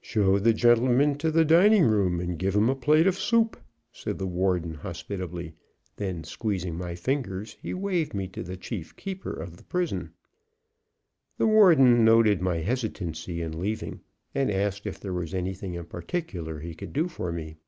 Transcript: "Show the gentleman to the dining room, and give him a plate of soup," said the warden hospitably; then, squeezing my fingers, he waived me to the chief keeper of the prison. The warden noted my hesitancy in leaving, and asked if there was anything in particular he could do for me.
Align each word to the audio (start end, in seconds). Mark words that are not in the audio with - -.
"Show 0.00 0.38
the 0.38 0.54
gentleman 0.54 1.18
to 1.18 1.30
the 1.30 1.44
dining 1.44 1.84
room, 1.84 2.18
and 2.18 2.38
give 2.38 2.56
him 2.56 2.70
a 2.70 2.74
plate 2.74 3.06
of 3.06 3.18
soup," 3.18 3.60
said 3.92 4.16
the 4.16 4.26
warden 4.26 4.72
hospitably; 4.72 5.52
then, 5.96 6.24
squeezing 6.24 6.78
my 6.78 6.94
fingers, 6.94 7.58
he 7.60 7.74
waived 7.74 8.14
me 8.14 8.26
to 8.28 8.42
the 8.42 8.56
chief 8.56 8.96
keeper 8.96 9.30
of 9.34 9.58
the 9.58 9.64
prison. 9.64 10.14
The 11.36 11.46
warden 11.46 12.06
noted 12.06 12.40
my 12.40 12.56
hesitancy 12.60 13.42
in 13.42 13.60
leaving, 13.60 14.00
and 14.34 14.50
asked 14.50 14.86
if 14.86 14.98
there 14.98 15.12
was 15.12 15.34
anything 15.34 15.74
in 15.74 15.84
particular 15.84 16.60
he 16.60 16.74
could 16.74 16.94
do 16.94 17.06
for 17.06 17.30
me. 17.30 17.58